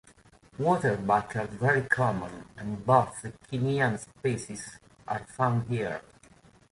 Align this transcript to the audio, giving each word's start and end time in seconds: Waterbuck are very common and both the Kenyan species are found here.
Waterbuck 0.57 1.35
are 1.35 1.45
very 1.45 1.83
common 1.83 2.45
and 2.57 2.83
both 2.83 3.21
the 3.21 3.33
Kenyan 3.51 3.99
species 3.99 4.79
are 5.07 5.23
found 5.27 5.67
here. 5.67 6.01